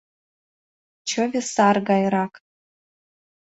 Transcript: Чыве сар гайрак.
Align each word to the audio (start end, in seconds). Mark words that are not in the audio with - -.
Чыве 1.09 1.39
сар 1.53 1.77
гайрак. 1.87 2.33